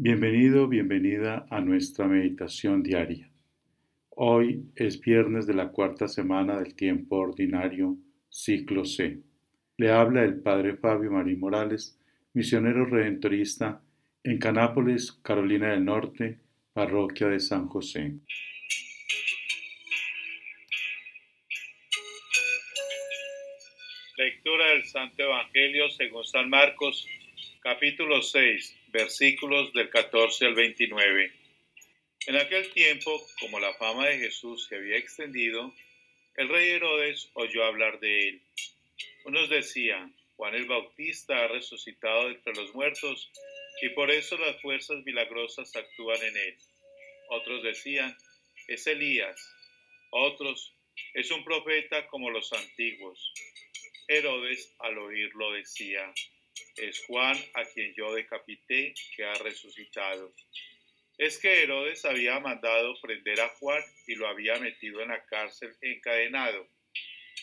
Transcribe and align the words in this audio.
Bienvenido, 0.00 0.68
bienvenida 0.68 1.44
a 1.50 1.60
nuestra 1.60 2.06
meditación 2.06 2.84
diaria. 2.84 3.28
Hoy 4.10 4.62
es 4.76 5.00
viernes 5.00 5.44
de 5.48 5.54
la 5.54 5.72
cuarta 5.72 6.06
semana 6.06 6.60
del 6.60 6.76
tiempo 6.76 7.16
ordinario, 7.16 7.96
ciclo 8.28 8.84
C. 8.84 9.18
Le 9.76 9.90
habla 9.90 10.22
el 10.22 10.40
Padre 10.40 10.76
Fabio 10.76 11.10
Marín 11.10 11.40
Morales, 11.40 11.98
misionero 12.32 12.84
redentorista 12.84 13.82
en 14.22 14.38
Canápolis, 14.38 15.10
Carolina 15.20 15.72
del 15.72 15.84
Norte, 15.84 16.38
parroquia 16.72 17.26
de 17.26 17.40
San 17.40 17.66
José. 17.66 18.20
Lectura 24.16 24.68
del 24.68 24.84
Santo 24.84 25.24
Evangelio 25.24 25.90
según 25.90 26.22
San 26.22 26.48
Marcos, 26.48 27.04
capítulo 27.64 28.22
6 28.22 28.77
versículos 28.88 29.72
del 29.72 29.90
14 29.90 30.46
al 30.46 30.54
29. 30.54 31.32
En 32.26 32.36
aquel 32.36 32.70
tiempo, 32.72 33.20
como 33.40 33.60
la 33.60 33.74
fama 33.74 34.06
de 34.06 34.18
Jesús 34.18 34.66
se 34.68 34.76
había 34.76 34.96
extendido, 34.96 35.74
el 36.36 36.48
rey 36.48 36.70
Herodes 36.70 37.30
oyó 37.34 37.64
hablar 37.64 38.00
de 38.00 38.28
él. 38.28 38.42
Unos 39.24 39.48
decían, 39.50 40.14
Juan 40.36 40.54
el 40.54 40.66
Bautista 40.66 41.44
ha 41.44 41.48
resucitado 41.48 42.28
entre 42.28 42.54
los 42.54 42.74
muertos 42.74 43.30
y 43.82 43.88
por 43.90 44.10
eso 44.10 44.36
las 44.38 44.60
fuerzas 44.60 45.04
milagrosas 45.04 45.74
actúan 45.74 46.22
en 46.22 46.36
él. 46.36 46.56
Otros 47.30 47.62
decían, 47.62 48.16
es 48.68 48.86
Elías. 48.86 49.38
Otros, 50.10 50.74
es 51.14 51.30
un 51.30 51.44
profeta 51.44 52.06
como 52.08 52.30
los 52.30 52.52
antiguos. 52.52 53.32
Herodes 54.06 54.74
al 54.78 54.98
oírlo 54.98 55.52
decía, 55.52 56.12
es 56.80 57.04
Juan 57.06 57.36
a 57.54 57.64
quien 57.64 57.94
yo 57.94 58.14
decapité 58.14 58.94
que 59.16 59.24
ha 59.24 59.34
resucitado. 59.34 60.32
Es 61.16 61.38
que 61.38 61.62
Herodes 61.62 62.04
había 62.04 62.38
mandado 62.38 62.94
prender 63.00 63.40
a 63.40 63.48
Juan 63.48 63.82
y 64.06 64.14
lo 64.14 64.28
había 64.28 64.58
metido 64.58 65.00
en 65.00 65.08
la 65.08 65.24
cárcel 65.26 65.76
encadenado. 65.80 66.68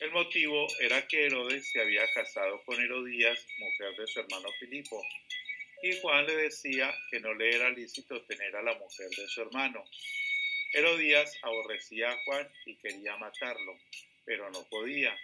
El 0.00 0.10
motivo 0.12 0.66
era 0.80 1.06
que 1.06 1.26
Herodes 1.26 1.70
se 1.70 1.80
había 1.80 2.06
casado 2.12 2.62
con 2.64 2.80
Herodías, 2.80 3.46
mujer 3.58 3.96
de 3.96 4.06
su 4.06 4.20
hermano 4.20 4.48
Filipo, 4.58 5.00
y 5.82 6.00
Juan 6.00 6.26
le 6.26 6.36
decía 6.36 6.94
que 7.10 7.20
no 7.20 7.34
le 7.34 7.54
era 7.54 7.70
lícito 7.70 8.24
tener 8.24 8.54
a 8.56 8.62
la 8.62 8.74
mujer 8.74 9.08
de 9.10 9.28
su 9.28 9.42
hermano. 9.42 9.84
Herodías 10.72 11.36
aborrecía 11.42 12.10
a 12.10 12.24
Juan 12.24 12.50
y 12.66 12.76
quería 12.78 13.16
matarlo, 13.16 13.78
pero 14.24 14.50
no 14.50 14.66
podía, 14.68 15.16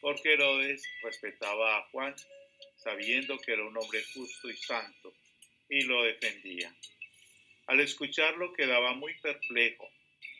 porque 0.00 0.34
Herodes 0.34 0.82
respetaba 1.02 1.78
a 1.78 1.82
Juan 1.90 2.14
sabiendo 2.84 3.38
que 3.38 3.52
era 3.52 3.64
un 3.64 3.76
hombre 3.76 4.04
justo 4.12 4.48
y 4.50 4.56
santo, 4.56 5.14
y 5.68 5.82
lo 5.82 6.04
defendía. 6.04 6.72
Al 7.66 7.80
escucharlo 7.80 8.52
quedaba 8.52 8.92
muy 8.92 9.14
perplejo, 9.20 9.90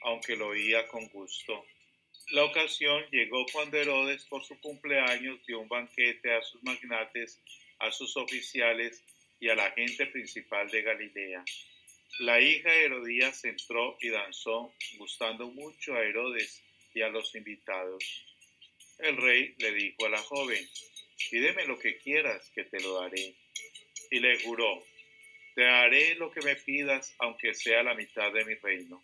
aunque 0.03 0.37
lo 0.37 0.49
oía 0.49 0.87
con 0.89 1.09
gusto. 1.09 1.65
La 2.31 2.45
ocasión 2.45 3.05
llegó 3.11 3.45
cuando 3.53 3.79
Herodes 3.79 4.25
por 4.27 4.45
su 4.45 4.59
cumpleaños 4.61 5.45
dio 5.47 5.61
un 5.61 5.69
banquete 5.69 6.33
a 6.33 6.43
sus 6.43 6.63
magnates, 6.63 7.41
a 7.79 7.91
sus 7.91 8.17
oficiales 8.17 9.03
y 9.41 9.49
a 9.49 9.55
la 9.55 9.71
gente 9.73 10.07
principal 10.07 10.71
de 10.71 10.83
Galilea. 10.83 11.45
La 12.21 12.41
hija 12.41 12.73
Herodías 12.73 13.45
entró 13.45 13.97
y 14.01 14.09
danzó, 14.11 14.73
gustando 14.99 15.49
mucho 15.49 15.95
a 15.95 16.05
Herodes 16.05 16.63
y 16.95 17.03
a 17.03 17.09
los 17.09 17.35
invitados. 17.35 18.05
El 18.99 19.17
rey 19.17 19.55
le 19.59 19.73
dijo 19.73 20.07
a 20.07 20.11
la 20.11 20.23
joven, 20.23 20.65
pídeme 21.31 21.65
lo 21.67 21.79
que 21.79 21.97
quieras, 21.97 22.51
que 22.55 22.65
te 22.65 22.81
lo 22.81 23.01
daré. 23.01 23.35
Y 24.11 24.21
le 24.21 24.39
juró, 24.43 24.85
te 25.55 25.67
haré 25.67 26.15
lo 26.17 26.31
que 26.31 26.41
me 26.43 26.57
pidas, 26.57 27.15
aunque 27.19 27.55
sea 27.55 27.83
la 27.83 27.95
mitad 27.95 28.33
de 28.33 28.45
mi 28.45 28.55
reino. 28.55 29.03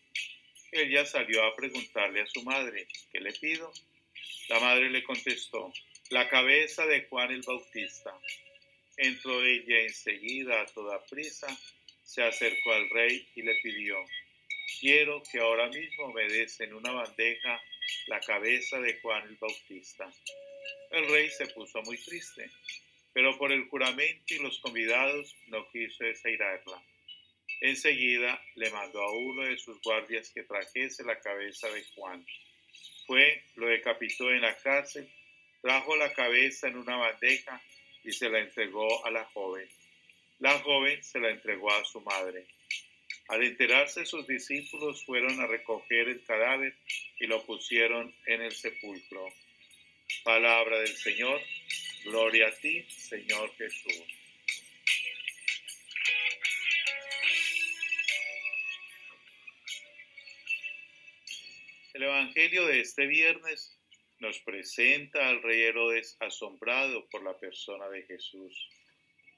Ella 0.72 1.04
salió 1.04 1.44
a 1.44 1.56
preguntarle 1.56 2.22
a 2.22 2.26
su 2.26 2.42
madre, 2.42 2.86
¿qué 3.12 3.20
le 3.20 3.32
pido? 3.32 3.72
La 4.48 4.60
madre 4.60 4.90
le 4.90 5.02
contestó, 5.02 5.72
la 6.10 6.28
cabeza 6.28 6.86
de 6.86 7.02
Juan 7.04 7.30
el 7.30 7.42
Bautista. 7.42 8.12
Entró 8.96 9.42
ella 9.44 9.80
enseguida 9.80 10.60
a 10.60 10.66
toda 10.66 11.04
prisa, 11.06 11.48
se 12.04 12.22
acercó 12.22 12.72
al 12.72 12.88
rey 12.90 13.26
y 13.34 13.42
le 13.42 13.54
pidió, 13.62 13.96
quiero 14.80 15.22
que 15.30 15.38
ahora 15.38 15.68
mismo 15.68 16.12
me 16.12 16.28
des 16.28 16.60
en 16.60 16.74
una 16.74 16.92
bandeja 16.92 17.60
la 18.06 18.20
cabeza 18.20 18.80
de 18.80 18.98
Juan 19.00 19.28
el 19.28 19.36
Bautista. 19.36 20.12
El 20.90 21.08
rey 21.08 21.30
se 21.30 21.46
puso 21.46 21.80
muy 21.82 21.96
triste, 21.98 22.50
pero 23.12 23.38
por 23.38 23.52
el 23.52 23.68
juramento 23.68 24.34
y 24.34 24.38
los 24.38 24.58
convidados 24.58 25.36
no 25.46 25.68
quiso 25.70 26.04
desairarla. 26.04 26.82
Enseguida 27.60 28.42
le 28.56 28.70
mandó 28.70 29.02
a 29.02 29.12
uno 29.12 29.44
de 29.44 29.56
sus 29.58 29.80
guardias 29.82 30.30
que 30.34 30.42
trajese 30.42 31.04
la 31.04 31.20
cabeza 31.20 31.68
de 31.68 31.84
Juan. 31.94 32.26
Fue, 33.06 33.44
lo 33.54 33.68
decapitó 33.68 34.30
en 34.30 34.40
la 34.40 34.56
cárcel, 34.56 35.08
trajo 35.60 35.94
la 35.96 36.12
cabeza 36.12 36.68
en 36.68 36.78
una 36.78 36.96
bandeja 36.96 37.62
y 38.02 38.12
se 38.12 38.28
la 38.28 38.40
entregó 38.40 39.06
a 39.06 39.10
la 39.10 39.24
joven. 39.26 39.68
La 40.40 40.58
joven 40.58 41.04
se 41.04 41.20
la 41.20 41.30
entregó 41.30 41.70
a 41.70 41.84
su 41.84 42.00
madre. 42.00 42.46
Al 43.28 43.44
enterarse 43.44 44.06
sus 44.06 44.26
discípulos 44.26 45.04
fueron 45.04 45.38
a 45.38 45.46
recoger 45.46 46.08
el 46.08 46.24
cadáver 46.24 46.74
y 47.20 47.26
lo 47.26 47.44
pusieron 47.44 48.12
en 48.26 48.42
el 48.42 48.52
sepulcro. 48.52 49.28
Palabra 50.24 50.80
del 50.80 50.96
Señor. 50.96 51.40
Gloria 52.04 52.48
a 52.48 52.52
ti, 52.52 52.84
Señor 52.88 53.54
Jesús. 53.56 54.04
El 61.94 62.04
Evangelio 62.04 62.66
de 62.66 62.80
este 62.80 63.06
viernes 63.06 63.76
nos 64.20 64.38
presenta 64.40 65.28
al 65.28 65.42
rey 65.42 65.62
Herodes 65.62 66.16
asombrado 66.20 67.06
por 67.10 67.22
la 67.22 67.38
persona 67.38 67.88
de 67.88 68.02
Jesús. 68.04 68.68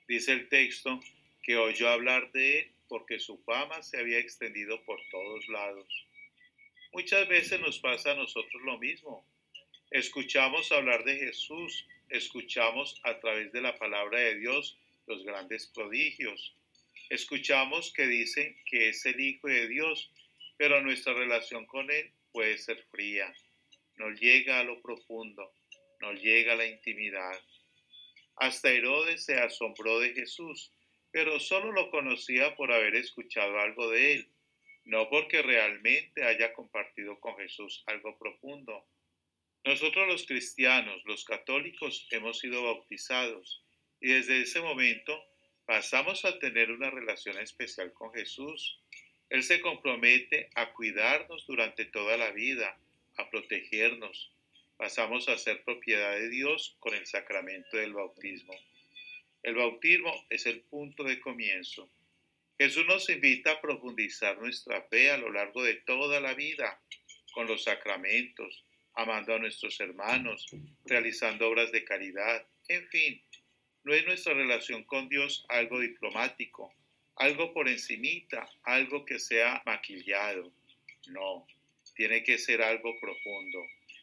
Dice 0.07 0.33
el 0.33 0.49
texto 0.49 1.01
que 1.43 1.57
oyó 1.57 1.89
hablar 1.89 2.31
de 2.33 2.61
él 2.61 2.73
porque 2.89 3.19
su 3.19 3.39
fama 3.45 3.83
se 3.83 3.99
había 3.99 4.19
extendido 4.19 4.85
por 4.85 5.01
todos 5.11 5.49
lados. 5.49 5.89
Muchas 6.93 7.27
veces 7.27 7.59
nos 7.61 7.79
pasa 7.79 8.13
a 8.13 8.17
nosotros 8.17 8.63
lo 8.65 8.79
mismo. 8.79 9.27
Escuchamos 9.93 10.73
hablar 10.73 11.05
de 11.05 11.19
Jesús, 11.19 11.87
escuchamos 12.09 12.99
a 13.05 13.21
través 13.21 13.53
de 13.53 13.61
la 13.61 13.77
palabra 13.77 14.21
de 14.21 14.37
Dios 14.37 14.79
los 15.07 15.23
grandes 15.23 15.67
prodigios. 15.67 16.57
Escuchamos 17.11 17.93
que 17.93 18.07
dicen 18.07 18.57
que 18.65 18.89
es 18.89 19.05
el 19.05 19.21
Hijo 19.21 19.49
de 19.49 19.69
Dios, 19.69 20.11
pero 20.57 20.81
nuestra 20.81 21.13
relación 21.13 21.67
con 21.67 21.91
Él 21.91 22.11
puede 22.33 22.57
ser 22.57 22.83
fría. 22.85 23.35
No 23.97 24.09
llega 24.09 24.61
a 24.61 24.65
lo 24.65 24.81
profundo, 24.81 25.53
no 26.01 26.15
llega 26.15 26.55
a 26.55 26.57
la 26.57 26.67
intimidad. 26.67 27.39
Hasta 28.37 28.71
Herodes 28.71 29.27
se 29.27 29.41
asombró 29.41 30.01
de 30.01 30.15
Jesús, 30.15 30.73
pero 31.11 31.39
solo 31.39 31.71
lo 31.71 31.91
conocía 31.91 32.57
por 32.57 32.73
haber 32.73 32.97
escuchado 32.97 33.61
algo 33.61 33.91
de 33.91 34.15
Él, 34.15 34.29
no 34.87 35.11
porque 35.11 35.43
realmente 35.43 36.25
haya 36.25 36.55
compartido 36.55 37.21
con 37.21 37.37
Jesús 37.37 37.85
algo 37.87 38.19
profundo. 38.19 38.87
Nosotros 39.65 40.09
los 40.09 40.27
cristianos, 40.27 41.03
los 41.05 41.25
católicos, 41.25 42.09
hemos 42.11 42.41
sido 42.41 42.65
bautizados 42.65 43.63
y 44.01 44.09
desde 44.09 44.43
ese 44.43 44.61
momento 44.61 45.25
pasamos 45.67 46.25
a 46.25 46.41
tener 46.41 46.73
una 46.73 46.91
relación 46.91 47.39
especial 47.39 47.93
con 47.93 48.13
Jesús. 48.13 48.81
Él 49.31 49.45
se 49.45 49.61
compromete 49.61 50.51
a 50.57 50.73
cuidarnos 50.73 51.47
durante 51.47 51.85
toda 51.85 52.17
la 52.17 52.33
vida, 52.33 52.77
a 53.17 53.31
protegernos. 53.31 54.33
Pasamos 54.77 55.29
a 55.29 55.39
ser 55.39 55.63
propiedad 55.63 56.13
de 56.13 56.29
Dios 56.29 56.75
con 56.81 56.95
el 56.95 57.07
sacramento 57.07 57.77
del 57.77 57.93
bautismo. 57.93 58.55
El 59.45 59.55
bautismo 59.55 60.27
es 60.29 60.47
el 60.47 60.61
punto 60.63 61.05
de 61.05 61.21
comienzo. 61.21 61.89
Jesús 62.59 62.85
nos 62.87 63.09
invita 63.09 63.53
a 63.53 63.61
profundizar 63.61 64.39
nuestra 64.39 64.83
fe 64.83 65.13
a 65.13 65.19
lo 65.19 65.31
largo 65.31 65.63
de 65.63 65.75
toda 65.75 66.21
la 66.21 66.35
vida 66.35 66.81
con 67.33 67.47
los 67.47 67.63
sacramentos, 67.65 68.65
amando 68.95 69.35
a 69.35 69.39
nuestros 69.39 69.79
hermanos, 69.81 70.47
realizando 70.85 71.49
obras 71.49 71.73
de 71.73 71.85
caridad, 71.85 72.47
en 72.69 72.87
fin, 72.89 73.23
no 73.85 73.95
es 73.95 74.05
nuestra 74.07 74.35
relación 74.35 74.85
con 74.85 75.09
Dios 75.09 75.45
algo 75.49 75.81
diplomático, 75.81 76.73
algo 77.17 77.53
por 77.53 77.69
encimita, 77.69 78.49
algo 78.63 79.05
que 79.05 79.19
sea 79.19 79.63
maquillado. 79.67 80.53
No, 81.09 81.47
tiene 81.95 82.23
que 82.23 82.39
ser 82.39 82.63
algo 82.63 82.99
profundo, 83.01 83.63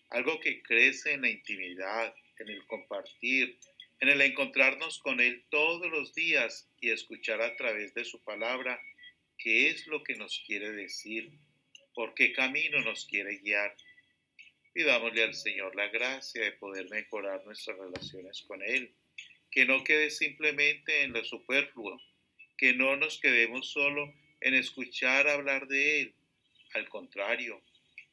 algo 0.09 0.39
que 0.39 0.61
crece 0.61 1.13
en 1.13 1.21
la 1.21 1.29
intimidad, 1.29 2.13
en 2.39 2.49
el 2.49 2.65
compartir, 2.65 3.57
en 4.01 4.09
el 4.09 4.21
encontrarnos 4.21 4.99
con 4.99 5.19
Él 5.19 5.43
todos 5.49 5.89
los 5.89 6.13
días 6.13 6.69
y 6.79 6.89
escuchar 6.89 7.41
a 7.41 7.55
través 7.55 7.93
de 7.93 8.05
su 8.05 8.21
palabra 8.23 8.79
qué 9.37 9.69
es 9.69 9.87
lo 9.87 10.03
que 10.03 10.15
nos 10.15 10.43
quiere 10.45 10.71
decir, 10.71 11.31
por 11.93 12.13
qué 12.13 12.31
camino 12.33 12.79
nos 12.81 13.05
quiere 13.05 13.37
guiar. 13.37 13.75
Pidámosle 14.79 15.23
al 15.23 15.33
Señor 15.33 15.75
la 15.75 15.89
gracia 15.89 16.41
de 16.41 16.53
poder 16.53 16.89
mejorar 16.89 17.45
nuestras 17.45 17.77
relaciones 17.77 18.41
con 18.47 18.63
Él, 18.63 18.95
que 19.51 19.65
no 19.65 19.83
quede 19.83 20.09
simplemente 20.09 21.01
en 21.01 21.11
lo 21.11 21.21
superfluo, 21.25 22.01
que 22.57 22.71
no 22.71 22.95
nos 22.95 23.19
quedemos 23.19 23.69
solo 23.69 24.13
en 24.39 24.53
escuchar 24.53 25.27
hablar 25.27 25.67
de 25.67 25.99
Él. 25.99 26.13
Al 26.75 26.87
contrario, 26.87 27.61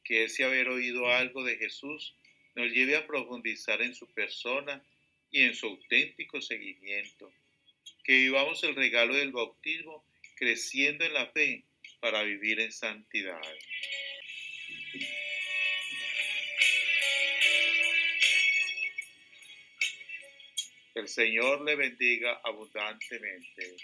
que 0.03 0.25
ese 0.25 0.43
haber 0.43 0.69
oído 0.69 1.07
algo 1.09 1.45
de 1.45 1.57
Jesús 1.57 2.17
nos 2.57 2.73
lleve 2.73 2.97
a 2.97 3.07
profundizar 3.07 3.81
en 3.81 3.95
su 3.95 4.13
persona 4.13 4.85
y 5.31 5.43
en 5.43 5.55
su 5.55 5.69
auténtico 5.69 6.41
seguimiento. 6.41 7.33
Que 8.03 8.15
vivamos 8.15 8.65
el 8.65 8.75
regalo 8.75 9.15
del 9.15 9.31
bautismo 9.31 10.05
creciendo 10.35 11.05
en 11.05 11.15
la 11.15 11.27
fe 11.29 11.63
para 12.01 12.25
vivir 12.25 12.59
en 12.59 12.73
santidad. 12.73 13.41
El 20.96 21.08
Señor 21.08 21.60
le 21.60 21.76
bendiga 21.76 22.40
abundantemente. 22.43 23.76